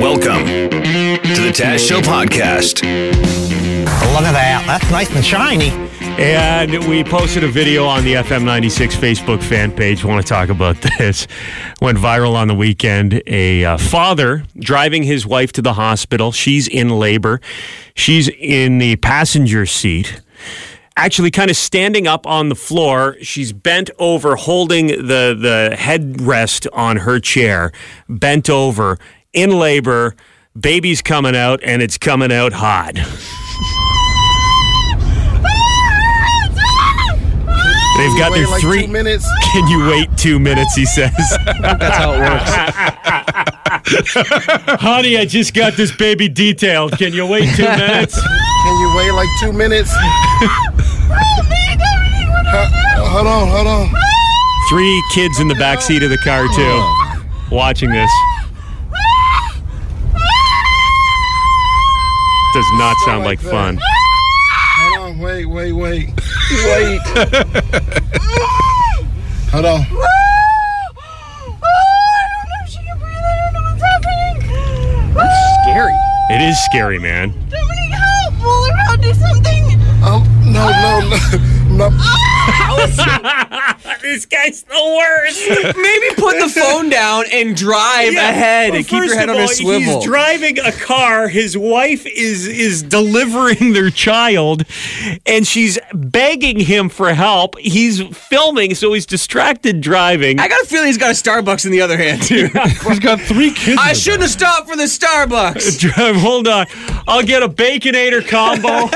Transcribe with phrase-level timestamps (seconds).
[0.00, 2.82] Welcome to the Taz Show podcast.
[2.82, 4.64] Look at that.
[4.66, 5.70] That's nice and shiny.
[6.22, 10.04] And we posted a video on the FM96 Facebook fan page.
[10.04, 11.26] Want to talk about this?
[11.82, 13.22] Went viral on the weekend.
[13.26, 16.30] A uh, father driving his wife to the hospital.
[16.30, 17.40] She's in labor.
[17.96, 20.22] She's in the passenger seat.
[20.98, 23.16] Actually, kind of standing up on the floor.
[23.20, 27.70] She's bent over, holding the, the headrest on her chair,
[28.08, 28.98] bent over,
[29.34, 30.16] in labor.
[30.58, 32.94] Baby's coming out, and it's coming out hot.
[37.96, 38.86] They've got their like three.
[38.86, 39.26] minutes.
[39.52, 40.74] Can you wait two minutes?
[40.74, 41.12] He says.
[41.60, 43.65] That's how it works.
[43.86, 46.98] Honey, I just got this baby detailed.
[46.98, 48.20] Can you wait two minutes?
[48.20, 49.92] Can you wait like two minutes?
[53.08, 53.88] Hold on, hold on.
[54.68, 58.10] Three kids in the back seat of the car too, watching this.
[62.52, 63.78] Does not sound like like fun.
[63.80, 66.08] Hold on, wait, wait, wait.
[66.50, 67.00] Wait.
[69.50, 69.86] hold on.
[76.28, 77.32] It is scary, man.
[77.54, 78.96] Oh,
[84.16, 85.46] This guy's the worst.
[85.76, 89.46] Maybe put the phone down and drive ahead Well, and keep your head on a
[89.46, 89.96] swivel.
[90.00, 91.28] He's driving a car.
[91.28, 94.64] His wife is is delivering their child,
[95.26, 97.58] and she's begging him for help.
[97.58, 100.40] He's filming, so he's distracted driving.
[100.40, 102.48] I got a feeling he's got a Starbucks in the other hand too.
[102.88, 103.78] He's got three kids.
[103.78, 105.78] I shouldn't have stopped for the Starbucks.
[105.94, 106.16] Drive.
[106.16, 106.64] Hold on.
[107.06, 108.88] I'll get a baconator combo.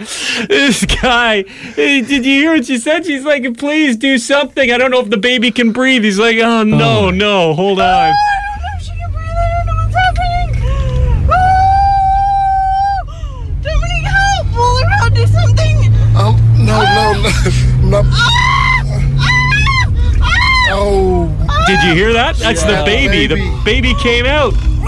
[0.00, 1.42] This guy.
[1.74, 3.04] hey, Did you hear what she said?
[3.04, 4.72] She's like, please do something.
[4.72, 6.04] I don't know if the baby can breathe.
[6.04, 7.10] He's like, oh no, oh.
[7.10, 7.88] no, hold oh, on.
[7.88, 9.28] I don't know if she can breathe.
[9.30, 10.50] I don't know what's happening.
[16.16, 18.02] Oh, oh no, no, no.
[18.10, 18.82] Ah!
[18.84, 18.98] no.
[19.20, 19.26] Ah!
[20.22, 20.68] Ah!
[20.72, 21.28] Oh,
[21.66, 22.36] Did you hear that?
[22.36, 23.26] That's the Yeah, baby.
[23.26, 23.34] The
[23.64, 23.90] baby.
[23.90, 24.54] baby came out.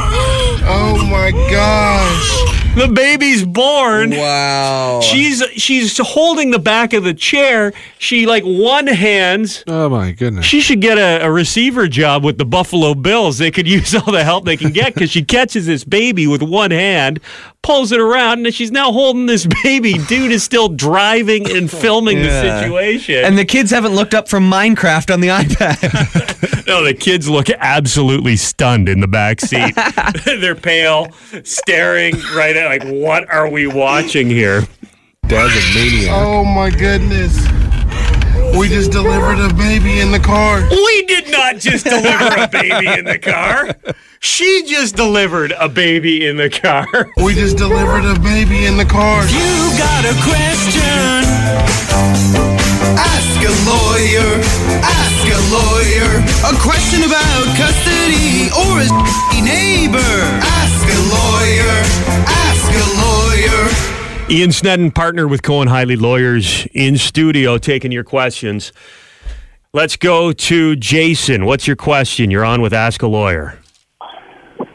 [0.64, 2.51] oh my gosh.
[2.74, 4.10] The baby's born.
[4.12, 5.00] Wow.
[5.02, 7.74] She's she's holding the back of the chair.
[7.98, 9.62] She like one hands.
[9.66, 10.46] Oh my goodness.
[10.46, 13.36] She should get a, a receiver job with the Buffalo Bills.
[13.36, 16.42] They could use all the help they can get because she catches this baby with
[16.42, 17.20] one hand,
[17.62, 19.92] pulls it around, and she's now holding this baby.
[20.08, 22.42] Dude is still driving and filming Yeah.
[22.42, 23.24] the situation.
[23.26, 26.31] and the kids haven't looked up from Minecraft on the iPad.
[26.66, 29.74] no, the kids look absolutely stunned in the back seat.
[30.24, 31.12] They're pale,
[31.44, 34.62] staring right at like, what are we watching here?
[35.28, 36.10] Dad's a maniac.
[36.10, 37.36] Oh my goodness.
[38.58, 40.68] We just delivered a baby in the car.
[40.68, 43.74] We did not just deliver a baby in the car.
[44.20, 46.86] She just delivered a baby in the car.
[47.16, 49.24] We just delivered a baby in the car.
[49.24, 51.22] You got a question?
[53.42, 54.40] Ask a lawyer.
[54.84, 56.22] Ask a lawyer.
[56.46, 59.98] A question about custody or a neighbor.
[59.98, 61.82] Ask a lawyer.
[62.28, 64.30] Ask a lawyer.
[64.30, 68.72] Ian Snedden, partner with Cohen Highley Lawyers, in studio taking your questions.
[69.72, 71.44] Let's go to Jason.
[71.44, 72.30] What's your question?
[72.30, 73.58] You're on with Ask a Lawyer.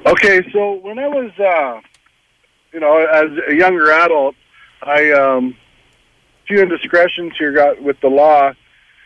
[0.05, 1.79] Okay, so when I was, uh,
[2.73, 4.35] you know, as a younger adult,
[4.83, 5.55] I um,
[6.47, 8.49] few indiscretions here got with the law,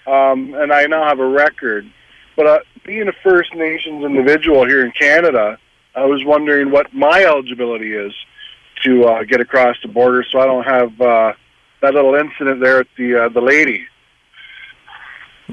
[0.07, 1.89] um, and I now have a record.
[2.35, 5.57] But uh, being a First Nations individual here in Canada,
[5.95, 8.13] I was wondering what my eligibility is
[8.83, 11.33] to uh, get across the border, so I don't have uh,
[11.81, 13.85] that little incident there at the uh, the lady.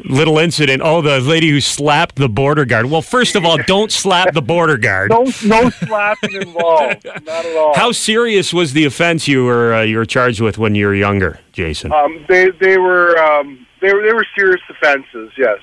[0.04, 0.82] Little incident.
[0.84, 2.86] Oh, the lady who slapped the border guard.
[2.86, 5.10] Well, first of all, don't slap the border guard.
[5.10, 7.74] No, no slapping involved, not at all.
[7.76, 10.94] How serious was the offense you were uh, you were charged with when you were
[10.94, 11.92] younger, Jason?
[11.92, 15.32] Um, they they were um, they were they were serious offenses.
[15.36, 15.58] Yes,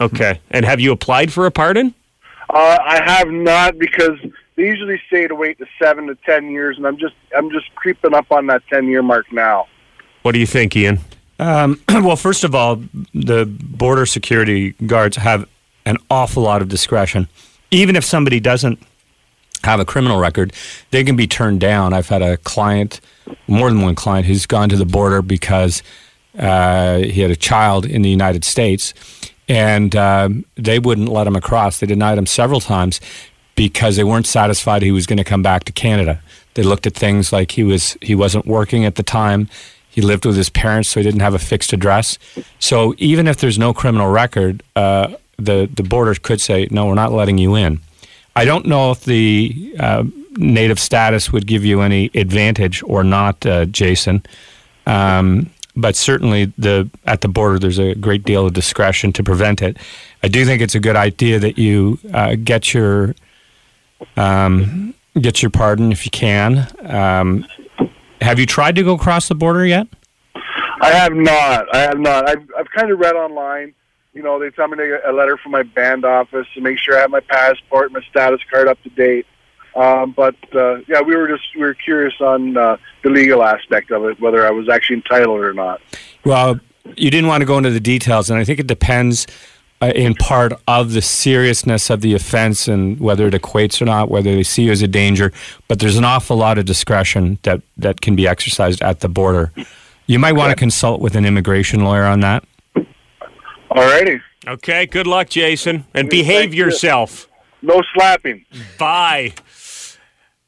[0.00, 0.40] Okay.
[0.50, 1.94] And have you applied for a pardon?
[2.50, 4.18] uh, I have not because
[4.56, 7.74] they usually say to wait to seven to ten years, and I'm just I'm just
[7.74, 9.66] creeping up on that ten year mark now.
[10.22, 10.98] What do you think, Ian?
[11.42, 12.80] Um, well, first of all,
[13.12, 15.48] the border security guards have
[15.84, 17.28] an awful lot of discretion.
[17.72, 18.80] Even if somebody doesn't
[19.64, 20.52] have a criminal record,
[20.92, 21.92] they can be turned down.
[21.92, 23.00] I've had a client,
[23.48, 25.82] more than one client, who's gone to the border because
[26.38, 28.94] uh, he had a child in the United States,
[29.48, 31.80] and um, they wouldn't let him across.
[31.80, 33.00] They denied him several times
[33.56, 36.22] because they weren't satisfied he was going to come back to Canada.
[36.54, 39.48] They looked at things like he was he wasn't working at the time.
[39.92, 42.18] He lived with his parents, so he didn't have a fixed address.
[42.58, 46.94] So even if there's no criminal record, uh, the the border could say no, we're
[46.94, 47.80] not letting you in.
[48.34, 50.04] I don't know if the uh,
[50.36, 54.24] native status would give you any advantage or not, uh, Jason.
[54.86, 59.62] Um, but certainly, the at the border, there's a great deal of discretion to prevent
[59.62, 59.78] it.
[60.22, 63.14] I do think it's a good idea that you uh, get your
[64.16, 66.68] um, get your pardon if you can.
[66.82, 67.46] Um,
[68.22, 69.86] have you tried to go across the border yet?
[70.80, 71.74] I have not.
[71.74, 72.28] I have not.
[72.28, 73.74] I've I've kind of read online.
[74.14, 76.78] You know, they tell me to get a letter from my band office to make
[76.78, 79.26] sure I have my passport, and my status card up to date.
[79.74, 83.90] Um, but uh, yeah, we were just we were curious on uh, the legal aspect
[83.90, 85.80] of it, whether I was actually entitled or not.
[86.24, 86.60] Well,
[86.96, 89.26] you didn't want to go into the details, and I think it depends
[89.82, 94.08] Uh, in part of the seriousness of the offense and whether it equates or not,
[94.08, 95.32] whether they see you as a danger.
[95.66, 99.50] But there's an awful lot of discretion that, that can be exercised at the border.
[100.06, 102.44] You might want to consult with an immigration lawyer on that.
[103.72, 106.64] Alrighty, Okay, good luck, Jason, and behave Thank you.
[106.64, 107.28] yourself.
[107.60, 108.44] no slapping.
[108.78, 109.32] Bye.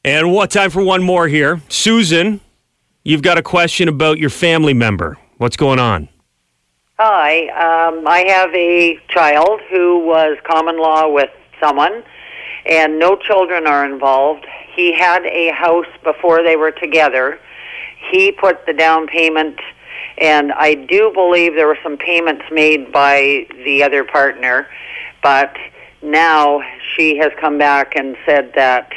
[0.05, 1.59] And what time for one more here?
[1.67, 2.39] Susan,
[3.03, 5.17] you've got a question about your family member.
[5.39, 6.07] What's going on?
[6.97, 12.05] Hi, um, I have a child who was common law with someone,
[12.65, 14.45] and no children are involved.
[14.73, 17.37] He had a house before they were together.
[18.11, 19.59] He put the down payment,
[20.19, 24.65] and I do believe there were some payments made by the other partner,
[25.21, 25.53] but
[26.01, 26.61] now
[26.95, 28.89] she has come back and said that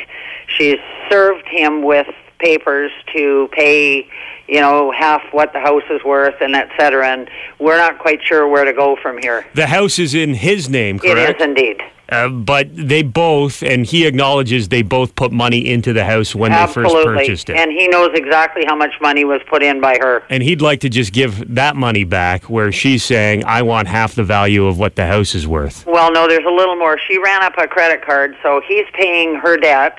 [0.46, 0.78] she's
[1.10, 2.06] served him with
[2.38, 4.08] papers to pay,
[4.46, 8.22] you know, half what the house is worth and et cetera, and we're not quite
[8.22, 9.46] sure where to go from here.
[9.54, 11.40] The house is in his name, It correct?
[11.40, 11.82] is indeed.
[12.10, 16.50] Uh, but they both, and he acknowledges they both put money into the house when
[16.50, 17.56] they first purchased it.
[17.58, 20.22] And he knows exactly how much money was put in by her.
[20.30, 24.14] and he'd like to just give that money back, where she's saying, I want half
[24.14, 25.84] the value of what the house is worth.
[25.86, 26.98] Well, no, there's a little more.
[27.06, 29.98] She ran up a credit card, so he's paying her debt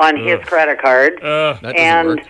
[0.00, 1.20] on his credit card.
[1.22, 2.20] and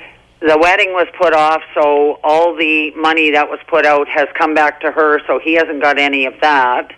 [0.40, 4.54] the wedding was put off, so all the money that was put out has come
[4.54, 6.90] back to her, so he hasn't got any of that.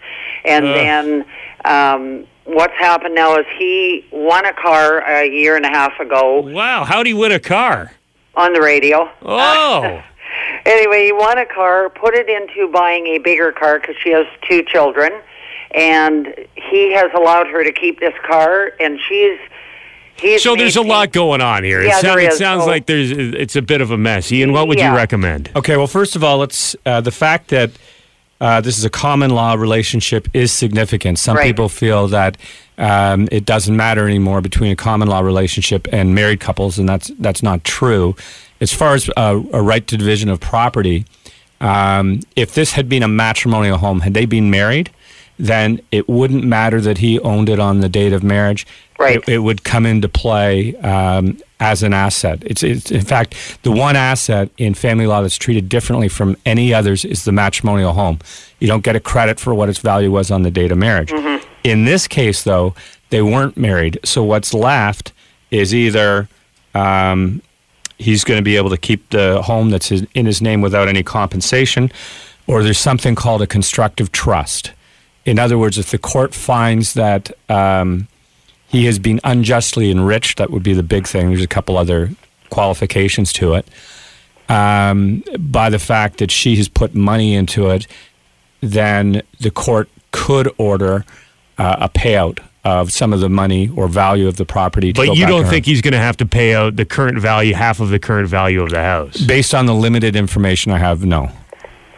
[0.45, 0.75] And Ugh.
[0.75, 1.25] then
[1.65, 6.41] um, what's happened now is he won a car a year and a half ago
[6.41, 7.93] Wow, how'd he win a car?
[8.35, 9.11] on the radio.
[9.23, 10.03] Oh,
[10.65, 14.27] Anyway, he won a car, put it into buying a bigger car because she has
[14.49, 15.11] two children,
[15.73, 19.39] and he has allowed her to keep this car, and she's
[20.17, 21.83] he's so there's a lot going on here.
[21.83, 22.39] Yeah, it, sound- there it is.
[22.39, 24.31] sounds So- like there's it's a bit of a mess.
[24.33, 24.91] Ian, what would Yeah.
[24.91, 25.51] you recommend?
[25.57, 27.71] Okay, well, first of all, let's uh, the fact that
[28.41, 31.17] uh, this is a common law relationship is significant.
[31.19, 31.47] Some Right.
[31.47, 32.37] people feel that
[32.77, 37.11] um, it doesn't matter anymore between a common law relationship and married couples, and that's
[37.21, 38.17] that's not true.
[38.61, 41.05] As far as uh, a right to division of property,
[41.61, 44.91] um, if this had been a matrimonial home, had they been married,
[45.39, 48.67] then it wouldn't matter that he owned it on the date of marriage.
[48.99, 49.17] Right.
[49.17, 52.43] It, it would come into play um, as an asset.
[52.45, 56.73] It's, it's in fact the one asset in family law that's treated differently from any
[56.73, 58.21] others is the matrimonial home.
[58.61, 61.13] You don't get a credit for what its value was on the date of marriage.
[61.65, 62.75] In this case, though,
[63.11, 65.13] they weren't married, so what's left
[65.51, 66.29] is either
[66.75, 67.43] um,
[67.99, 71.03] he's going to be able to keep the home that's in his name without any
[71.03, 71.91] compensation,
[72.47, 74.73] or there's something called a constructive trust.
[75.25, 78.09] In other words, if the court finds that um,
[78.69, 81.29] he has been unjustly enriched, that would be the big thing.
[81.29, 82.11] There's a couple other
[82.51, 83.67] qualifications to it.
[84.49, 87.87] Um, by the fact that she has put money into it,
[88.61, 91.05] then the court could order
[91.59, 94.93] uh, a payout of some of the money or value of the property.
[94.93, 97.55] To But you don't think he's going to have to pay out the current value,
[97.55, 99.21] half of the current value of the house?
[99.21, 101.31] Based on the limited information I have, no.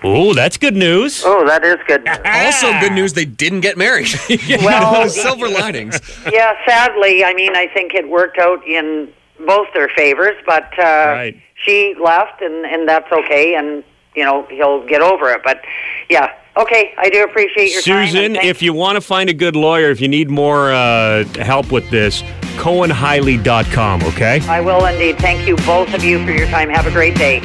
[0.02, 1.22] Oh, that's good news.
[1.24, 2.06] Oh, that is good.
[2.24, 4.08] Also, good news they didn't get married.
[4.62, 5.98] Well, silver linings.
[6.30, 9.08] yeah, sadly, I mean, I think it worked out in
[9.46, 11.36] both their favors, but uh, Right.
[11.64, 13.82] she left, and and that's okay, and
[14.14, 15.40] you know he'll get over it.
[15.42, 15.62] But
[16.08, 18.06] yeah, okay, I do appreciate your time.
[18.06, 21.72] Susan, if you want to find a good lawyer, if you need more uh, help
[21.72, 22.22] with this,
[22.58, 24.40] CohenHighley.com, okay?
[24.48, 25.18] I will indeed.
[25.18, 26.68] Thank you both of you for your time.
[26.68, 27.40] Have a great day.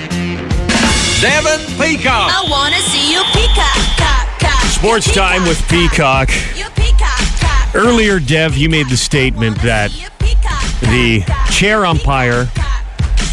[1.21, 2.31] Devin Peacock.
[2.31, 4.63] I wanna see you peacock, cock, cock.
[4.69, 6.57] Sports You time with peacock, Peacock.
[6.57, 7.75] You peacock.
[7.75, 12.47] Earlier, Dev, you made the statement that You peacock, cock, the chair umpire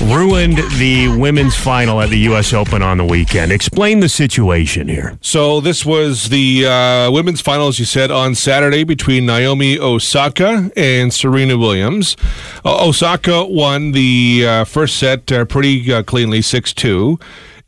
[0.02, 2.52] ruined the women's final at the U.S.
[2.52, 3.52] Open on the weekend.
[3.52, 5.16] Explain the situation here.
[5.20, 10.72] So this was the uh, women's final, as you said, on Saturday between Naomi Osaka
[10.76, 12.16] and Serena Williams.
[12.64, 17.18] Uh, Osaka won the uh, first set uh, pretty uh, cleanly, six two.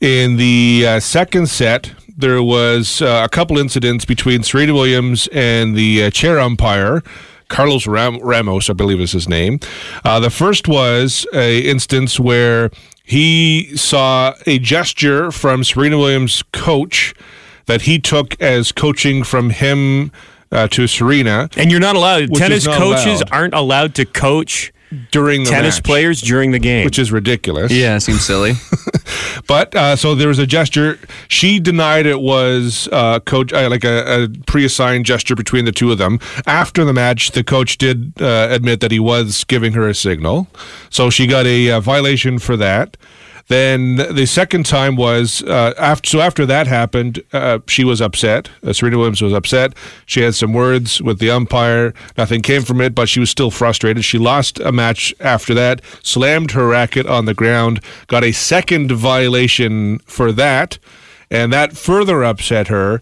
[0.01, 5.75] In the uh, second set, there was uh, a couple incidents between Serena Williams and
[5.77, 7.03] the uh, chair umpire.
[7.49, 9.59] Carlos Ram- Ramos, I believe is his name.
[10.05, 12.71] Uh, the first was a instance where
[13.03, 17.15] he saw a gesture from Serena Williams' coach
[17.67, 20.13] that he took as coaching from him
[20.53, 21.49] uh, to Serena.
[21.57, 22.35] And you're not allowed.
[22.35, 23.33] Tennis not coaches allowed.
[23.33, 24.73] aren't allowed to coach
[25.11, 25.85] during the tennis match.
[25.85, 26.85] players during the game.
[26.85, 27.71] which is ridiculous.
[27.73, 28.55] Yeah, seems silly.
[29.47, 30.99] But uh, so there was a gesture.
[31.29, 35.91] She denied it was uh, coach uh, like a, a pre-assigned gesture between the two
[35.91, 36.19] of them.
[36.47, 40.49] After the match, the coach did uh, admit that he was giving her a signal,
[40.91, 42.97] so she got a, uh violation for that.
[43.49, 46.09] Then the second time was uh, after.
[46.09, 48.51] So after that happened, uh, she was upset.
[48.63, 49.75] Uh, Serena Williams was upset.
[50.07, 51.95] She had some words with the umpire.
[52.17, 54.05] Nothing came from it, but she was still frustrated.
[54.05, 55.81] She lost a match after that.
[56.03, 57.81] Slammed her racket on the ground.
[58.07, 60.79] Got a second violation for that,
[61.31, 63.01] and that further upset her.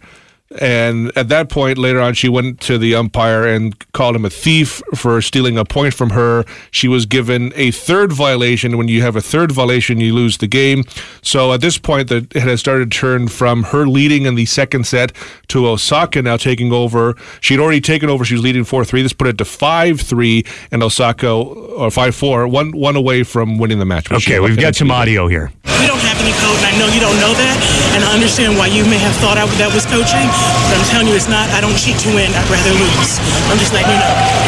[0.60, 4.30] And at that point, later on, she went to the umpire and called him a
[4.30, 6.44] thief for stealing a point from her.
[6.70, 8.78] She was given a third violation.
[8.78, 10.84] When you have a third violation, you lose the game.
[11.20, 14.46] So at this point, the, it has started to turn from her leading in the
[14.46, 15.12] second set
[15.48, 17.16] to Osaka now taking over.
[17.40, 18.24] She'd already taken over.
[18.24, 19.02] She was leading 4 3.
[19.02, 23.58] This put it to 5 3, and Osaka, or 5 4, one, one away from
[23.58, 24.10] winning the match.
[24.12, 25.50] okay, we've got into some audio here.
[25.64, 27.56] We don't have any code, and I know you don't know that,
[27.94, 30.26] and I understand why you may have thought I, that was coaching,
[30.68, 31.48] but I'm telling you it's not.
[31.50, 32.32] I don't cheat to win.
[32.32, 33.18] I'd rather lose.
[33.50, 34.45] I'm just letting you know.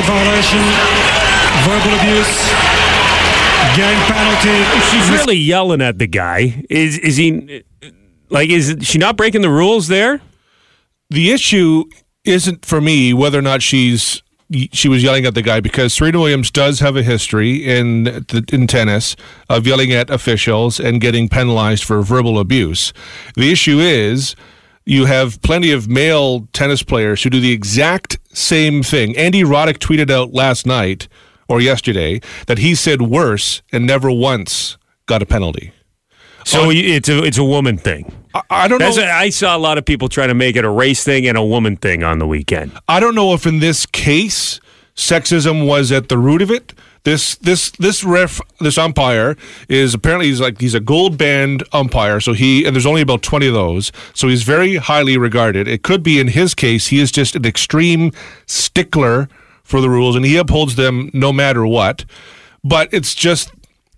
[0.00, 0.58] Code violation,
[1.64, 2.50] verbal abuse,
[3.76, 4.80] game penalty.
[4.90, 6.64] She's really yelling at the guy.
[6.70, 7.62] Is is he
[8.30, 8.48] like?
[8.50, 10.22] Is she not breaking the rules there?
[11.10, 11.84] the issue
[12.24, 14.22] isn't for me whether or not she's
[14.72, 18.66] she was yelling at the guy because Serena Williams does have a history in in
[18.66, 19.14] tennis
[19.48, 22.92] of yelling at officials and getting penalized for verbal abuse.
[23.36, 24.34] The issue is
[24.86, 29.16] you have plenty of male tennis players who do the exact same thing.
[29.16, 31.08] Andy Roddick tweeted out last night
[31.48, 35.72] or yesterday that he said worse and never once got a penalty.
[36.44, 38.10] So it's a it's a woman thing.
[38.34, 39.02] I, I don't That's know.
[39.04, 41.36] a- I saw a lot of people trying to make it a race thing and
[41.36, 42.72] a woman thing on the weekend.
[42.88, 44.58] I don't know if in this case
[44.96, 46.72] sexism was at the root of it.
[47.04, 49.36] This this this ref this umpire
[49.68, 52.20] is apparently he's like he's a gold band umpire.
[52.20, 53.90] So he and there's only about twenty of those.
[54.12, 55.66] So he's very highly regarded.
[55.66, 58.12] It could be in his case he is just an extreme
[58.46, 59.28] stickler
[59.62, 62.04] for the rules and he upholds them no matter what.
[62.62, 63.50] But it's just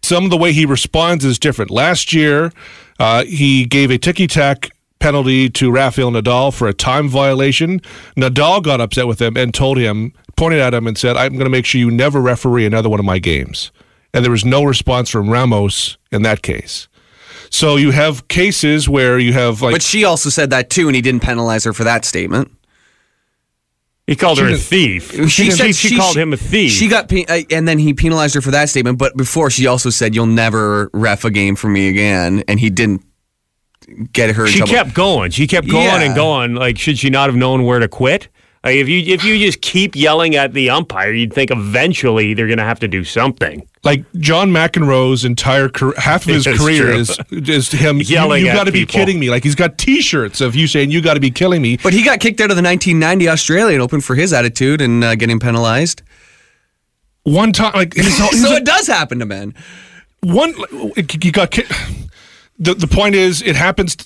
[0.03, 1.71] some of the way he responds is different.
[1.71, 2.53] Last year,
[2.99, 4.71] uh, he gave a ticky tack
[5.03, 7.81] penalty to Rafael Nadal for a time violation.
[8.17, 11.45] Nadal got upset with him and told him, pointed at him, and said, I'm going
[11.45, 13.73] to make sure you never referee another one of my games.
[14.15, 16.89] And there was no response from Ramos in that case.
[17.51, 19.75] So you have cases where you have like.
[19.75, 22.51] but she also said that too, and he didn't penalize her for that statement.
[24.07, 25.13] He called her a thief.
[25.13, 26.73] She, She, said she, called him a thief.
[26.73, 28.99] She got, pe- uh, and then he penalized her for that statement.
[28.99, 32.69] But before, she also said, "You'll never ref a game for me again," and he
[32.69, 33.05] didn't
[34.13, 34.47] get her.
[34.47, 34.73] She trouble.
[34.73, 35.31] kept going.
[35.31, 36.03] She kept going Yeah.
[36.03, 36.55] and going.
[36.55, 38.29] Like, should she not have known where to quit?
[38.65, 42.47] Like, if you if you just keep yelling at the umpire, you'd think eventually they're
[42.47, 43.67] going to have to do something.
[43.83, 46.95] Like John McEnroe's entire career, half of his That's career true.
[46.99, 49.31] is is him Yelling You, at got to be kidding me!
[49.31, 51.77] Like he's got T-shirts of you saying you got to be killing me.
[51.83, 55.17] But he got kicked out of the 1990 Australian Open for his attitude and uh,
[55.17, 56.03] getting penalized.
[57.25, 59.55] One time, like his, so his- it does happen to men.
[60.21, 60.55] one
[61.21, 61.65] you got ki-
[62.63, 63.97] the the point is it happens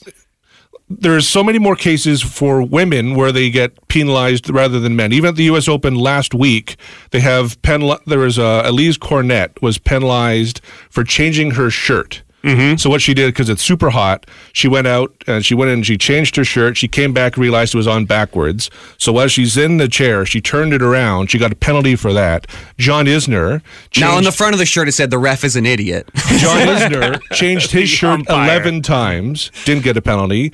[0.88, 5.12] there's so many more cases for women where they get penalized rather than men.
[5.12, 6.76] Even at the US Open last week
[7.10, 10.60] they have penal there was a Alizé Cornet was penalized
[10.90, 12.76] for changing her shirt Mm-hmm.
[12.76, 15.78] So what she did, because it's super hot, she went out and she went in
[15.78, 16.76] and she changed her shirt.
[16.76, 18.70] She came back, realized it was on backwards.
[18.98, 21.30] So while she's in the chair, she turned it around.
[21.30, 22.46] She got a penalty for that.
[22.78, 23.62] John Isner.
[23.98, 26.08] Now on the front of the shirt it said the ref is an idiot.
[26.14, 28.44] John Isner changed his shirt umpire.
[28.44, 30.52] 11 times, didn't get a penalty.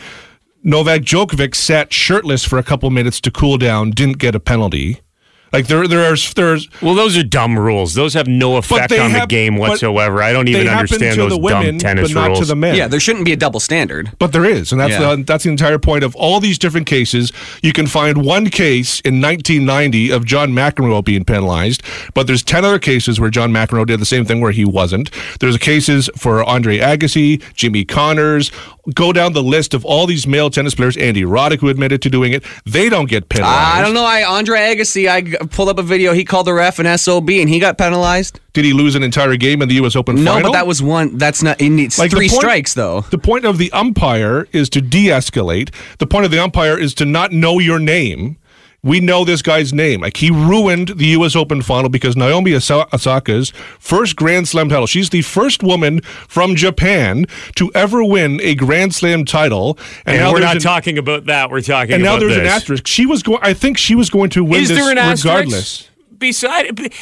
[0.65, 5.01] Novak Djokovic sat shirtless for a couple minutes to cool down, didn't get a penalty.
[5.53, 6.69] Like there, there's, there's.
[6.81, 7.95] Well, those are dumb rules.
[7.95, 10.23] Those have no effect on hap- the game whatsoever.
[10.23, 12.39] I don't even understand those the women, dumb tennis but not rules.
[12.41, 12.75] to the men.
[12.75, 14.11] Yeah, there shouldn't be a double standard.
[14.19, 15.15] But there is, and that's Yeah.
[15.17, 17.33] the that's the entire point of all these different cases.
[17.63, 21.83] You can find one case in 1990 of John McEnroe being penalized,
[22.15, 25.11] but there's 10 other cases where John McEnroe did the same thing where he wasn't.
[25.41, 28.51] There's cases for Andre Agassi, Jimmy Connors.
[28.95, 30.97] Go down the list of all these male tennis players.
[30.97, 33.77] Andy Roddick, who admitted to doing it, they don't get penalized.
[33.77, 34.05] I don't know.
[34.05, 35.09] I Andre Agassi.
[35.09, 36.13] I pulled up a video.
[36.15, 38.41] He called the ref an sob, and he got penalized.
[38.55, 39.95] Did he lose an entire game in the U.S.
[39.95, 40.51] Open No, final?
[40.51, 41.17] but that was one.
[41.17, 41.61] That's not.
[41.61, 43.03] He needs Like, three point- strikes though.
[43.03, 45.73] The point of the umpire is to de-escalate.
[45.99, 48.37] The point of the umpire is to not know your name.
[48.85, 50.01] We know this guy's name.
[50.01, 51.37] Like he ruined the U.S.
[51.37, 54.89] Open final because Naomi Osaka's first Grand Slam title.
[54.89, 59.79] She's the first woman from Japan to ever win a Grand Slam title.
[60.05, 61.49] And, now we're not an- talking about that.
[61.49, 62.89] We're talking And now there's an asterisk.
[62.89, 63.39] She was going.
[63.41, 65.25] I think she was going to win Is this there an asterisk?
[65.27, 65.89] regardless.
[66.19, 66.93] Beside,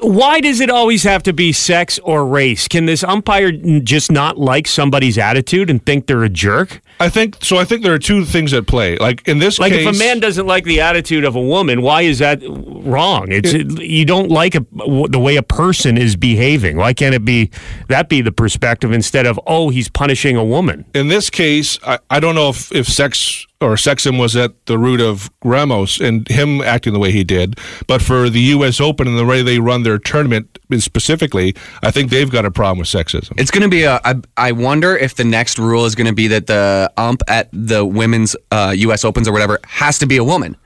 [0.00, 2.68] why does it always have to be sex or race?
[2.68, 6.80] Can this umpire just not like somebody's attitude and think they're a jerk?
[7.00, 7.58] I think so.
[7.58, 8.96] I think there are two things at play.
[8.96, 11.82] Like in this Like case, if a man doesn't like the attitude of a woman,
[11.82, 13.26] why is that wrong?
[13.30, 14.64] It's you don't like a,
[15.08, 16.76] the way a person is behaving.
[16.76, 17.50] Why can't it be
[17.88, 20.84] that be the perspective instead of oh he's punishing a woman?
[20.94, 24.78] in this case, I, I don't know if, if sex or sexism was at the
[24.78, 28.80] root of Ramos and him acting the way he did, but for the U.S.
[28.80, 32.78] Open and the way they run their tournament specifically, I think they've got a problem
[32.78, 33.32] with sexism.
[33.36, 34.00] It's going to be a.
[34.04, 37.48] I, I wonder if the next rule is going to be that the ump at
[37.52, 39.04] the women's uh, U.S.
[39.04, 40.56] Opens or whatever has to be a woman,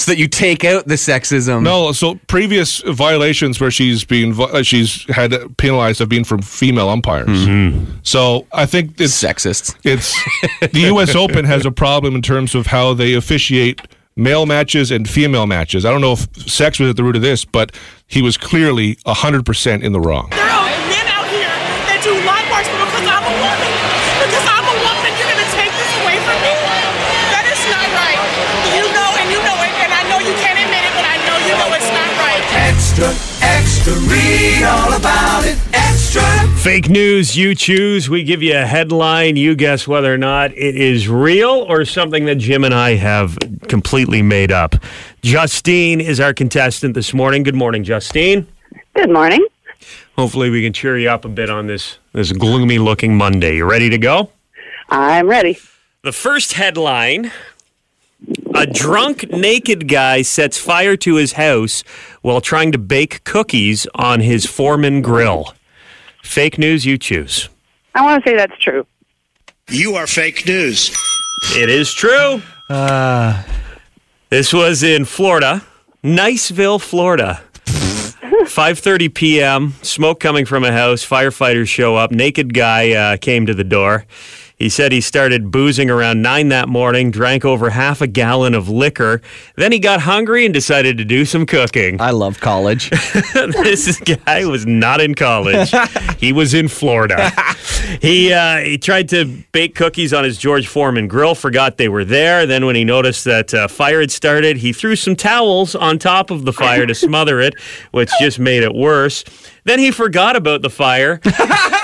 [0.00, 1.62] so that you take out the sexism.
[1.62, 6.88] No, so previous violations where she's been uh, she's had penalized have been from female
[6.88, 7.28] umpires.
[8.02, 9.76] So I think it's sexist.
[9.84, 10.14] It's
[10.72, 11.14] the U.S.
[11.14, 13.80] Open has a problem in terms of how they officiate
[14.16, 15.84] male matches and female matches.
[15.84, 17.74] I don't know if sex was at the root of this, but
[18.06, 20.30] he was clearly hundred percent in the wrong.
[33.90, 35.58] Extra, read all about it.
[35.72, 36.22] Extra.
[36.58, 38.08] Fake news, you choose.
[38.10, 39.36] We give you a headline.
[39.36, 43.38] You guess whether or not it is real or something that Jim and I have
[43.68, 44.74] completely made up.
[45.22, 47.42] Justine is our contestant this morning.
[47.42, 48.46] Good morning, Justine.
[48.94, 49.44] Good morning.
[50.16, 53.56] Hopefully, we can cheer you up a bit on this this gloomy looking Monday.
[53.56, 54.30] You ready to go?
[54.90, 55.58] I'm ready.
[56.02, 57.30] The first headline
[58.54, 61.82] A drunk naked guy sets fire to his house
[62.22, 65.54] while trying to bake cookies on his Foreman grill.
[66.22, 67.48] Fake news, you choose.
[67.94, 68.86] I want to say that's true.
[69.68, 70.90] You are fake news.
[71.56, 72.42] It is true.
[72.68, 73.42] Uh,
[74.28, 75.62] This was in Florida,
[76.04, 77.40] Niceville, Florida.
[77.66, 79.74] 5:30 p.m.
[79.82, 81.06] Smoke coming from a house.
[81.06, 82.10] Firefighters show up.
[82.10, 84.04] Naked guy uh, came to the door.
[84.60, 87.10] He said he started boozing around nine that morning.
[87.10, 89.22] Drank over half a gallon of liquor.
[89.56, 91.98] Then he got hungry and decided to do some cooking.
[91.98, 92.90] I love college.
[93.34, 95.72] this guy was not in college.
[96.18, 97.30] he was in Florida.
[98.02, 101.34] He uh, he tried to bake cookies on his George Foreman grill.
[101.34, 102.44] Forgot they were there.
[102.44, 106.30] Then when he noticed that uh, fire had started, he threw some towels on top
[106.30, 107.54] of the fire to smother it,
[107.92, 109.24] which just made it worse.
[109.64, 111.18] Then he forgot about the fire.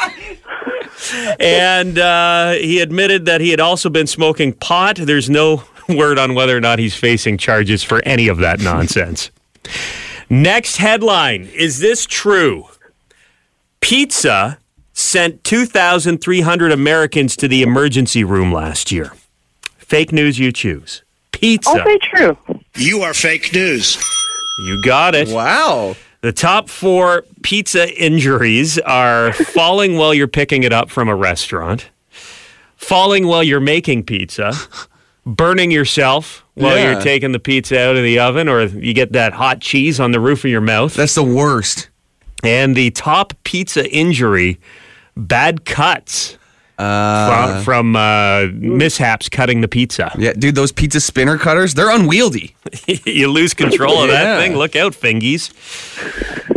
[1.14, 4.96] and uh, he admitted that he had also been smoking pot.
[4.96, 9.30] There's no word on whether or not he's facing charges for any of that nonsense.
[10.28, 12.66] Next headline Is this true?
[13.80, 14.58] Pizza
[14.92, 19.12] sent 2,300 Americans to the emergency room last year.
[19.76, 21.02] Fake news, you choose.
[21.30, 21.70] Pizza.
[21.70, 22.36] I'll say true.
[22.74, 23.96] You are fake news.
[24.58, 25.28] You got it.
[25.28, 25.94] Wow.
[26.22, 31.88] The top four pizza injuries are falling while you're picking it up from a restaurant,
[32.76, 34.52] falling while you're making pizza,
[35.24, 36.92] burning yourself while Yeah.
[36.92, 40.10] you're taking the pizza out of the oven, or you get that hot cheese on
[40.12, 40.94] the roof of your mouth.
[40.94, 41.88] That's the worst.
[42.42, 44.58] And the top pizza injury,
[45.16, 46.38] bad cuts
[46.78, 50.12] Uh, from, from uh, mishaps cutting the pizza.
[50.18, 52.54] yeah, dude, those pizza spinner cutters, they're unwieldy.
[53.06, 54.38] you lose control of that Yeah.
[54.40, 54.56] thing.
[54.56, 55.52] Look out, fingies.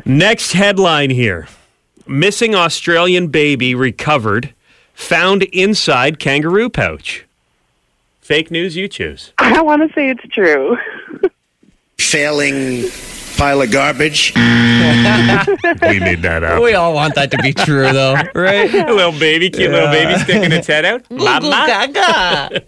[0.06, 1.48] Next headline here
[2.08, 4.54] Missing Australian baby recovered,
[4.94, 7.26] found inside kangaroo pouch.
[8.20, 9.32] Fake news, you choose.
[9.38, 10.78] I want to say it's true.
[11.98, 12.84] Failing
[13.39, 14.34] pile of garbage.
[14.36, 16.62] we made that up.
[16.62, 18.71] We all want that to be true, though, right?
[18.73, 21.10] A little baby, cute little baby sticking its head out.
[21.10, 22.49] Mama.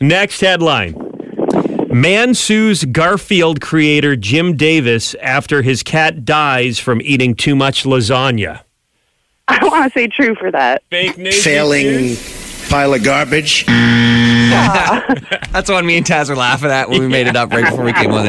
[0.00, 0.94] Next headline
[1.92, 8.62] Man sues Garfield creator Jim Davis after his cat dies from eating too much lasagna.
[9.46, 10.82] I want to say true for that.
[10.90, 11.44] Fake news.
[11.44, 12.16] Failing
[12.68, 13.66] pile of garbage.
[13.66, 17.84] That's what me and Taz were laughing at when we made it up right before
[17.84, 18.24] we came on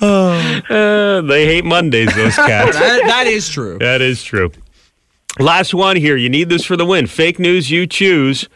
[0.00, 0.62] there.
[0.70, 2.78] Uh, they hate Mondays, those cats.
[2.78, 3.78] That, that is true.
[3.78, 4.50] That is true.
[5.38, 6.16] Last one here.
[6.16, 7.06] You need this for the win.
[7.06, 8.48] Fake news you choose.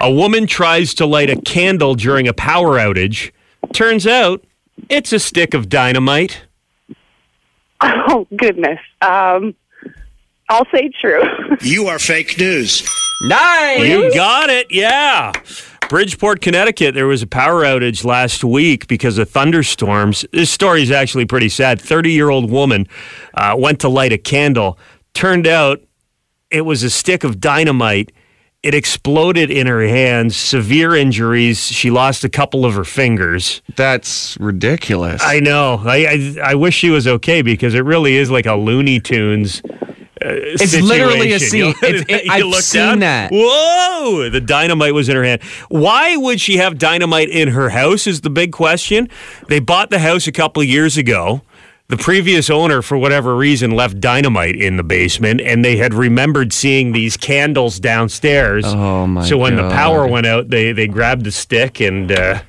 [0.00, 3.32] A woman tries to light a candle during a power outage.
[3.72, 4.44] Turns out
[4.88, 6.42] it's a stick of dynamite.
[7.82, 8.78] Oh goodness.
[9.02, 9.54] Um,
[10.48, 11.22] I'll say true.
[11.62, 12.88] You are fake news.
[13.22, 13.86] Nice.
[13.86, 14.68] You got it.
[14.70, 15.32] Yeah.
[15.90, 20.24] Bridgeport, Connecticut, there was a power outage last week because of thunderstorms.
[20.32, 21.80] This story is actually pretty sad.
[21.80, 22.86] 30 year old woman
[23.34, 24.78] uh, went to light a candle.
[25.14, 25.82] Turned out
[26.48, 28.12] it was a stick of dynamite.
[28.62, 31.58] It exploded in her hands, severe injuries.
[31.60, 33.60] She lost a couple of her fingers.
[33.74, 35.20] That's ridiculous.
[35.24, 35.82] I know.
[35.84, 39.60] I, I, I wish she was okay because it really is like a Looney Tunes.
[40.22, 41.74] Uh, It's literally a situation.
[41.80, 41.88] scene.
[41.94, 43.30] It's- it- I've seen down, that.
[43.32, 44.28] Whoa!
[44.30, 45.42] The dynamite was in her hand.
[45.68, 48.06] Why would she have dynamite in her house?
[48.06, 49.08] Is the big question.
[49.48, 51.42] They bought the house a couple of years ago.
[51.88, 56.52] The previous owner, for whatever reason, left dynamite in the basement, and they had remembered
[56.52, 58.64] seeing these candles downstairs.
[58.64, 59.28] Oh my god.
[59.28, 62.42] So when the power went out, they they grabbed the stick and uh,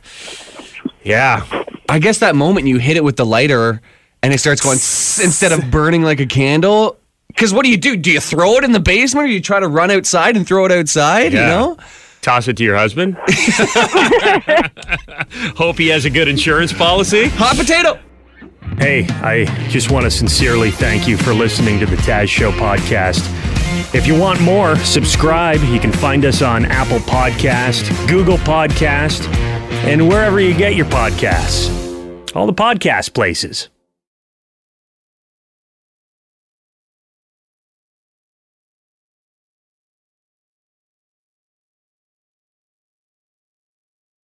[1.03, 1.45] yeah.
[1.89, 3.81] I guess that moment you hit it with the lighter
[4.21, 4.75] and it starts going
[5.25, 6.97] instead of burning like a candle.
[7.33, 7.95] Because what do you do?
[7.97, 10.65] Do you throw it in the basement or you try to run outside and throw
[10.65, 11.33] it outside?
[11.33, 11.47] You Yeah.
[11.49, 11.77] know?
[12.21, 13.15] Toss it to your husband.
[15.57, 17.29] Hope he has a good insurance policy.
[17.29, 17.99] Hot potato.
[18.77, 23.27] Hey, I just want to sincerely thank you for listening to the Taz Show podcast.
[23.95, 25.61] If you want more, subscribe.
[25.63, 29.27] You can find us on Apple Podcast, Google Podcast,
[29.85, 31.69] and wherever you get your podcasts.
[32.35, 33.69] All the podcast places.